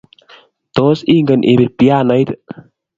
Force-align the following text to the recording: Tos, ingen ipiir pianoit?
Tos, 0.79 1.05
ingen 1.17 1.47
ipiir 1.55 1.77
pianoit? 1.79 2.37